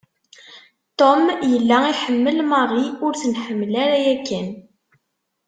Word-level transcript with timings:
Tom 0.99 1.21
yella 1.51 1.77
iḥemmel 1.93 2.37
Marie 2.51 2.89
ur 3.05 3.13
t-nḥemmel 3.15 3.73
ara 3.83 3.97
yakk. 4.05 4.29